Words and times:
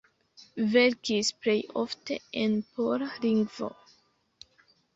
Verkis 0.75 1.29
plej 1.43 1.55
ofte 1.83 2.19
en 2.45 2.57
pola 2.73 3.13
lingvo. 3.29 3.73